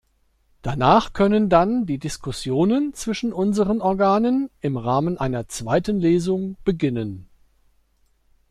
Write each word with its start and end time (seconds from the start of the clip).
Danach 0.63 1.13
können 1.13 1.47
dann 1.47 1.85
die 1.85 1.99
Diskussionen 1.99 2.95
zwischen 2.95 3.31
unseren 3.31 3.81
Organen 3.81 4.49
im 4.59 4.75
Rahmen 4.77 5.19
einer 5.19 5.47
zweiten 5.47 5.99
Lesung 5.99 6.57
beginnen. 6.65 7.29